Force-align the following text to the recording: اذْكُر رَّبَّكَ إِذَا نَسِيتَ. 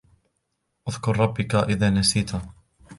اذْكُر 0.87 1.19
رَّبَّكَ 1.19 1.55
إِذَا 1.55 1.89
نَسِيتَ. 1.89 2.31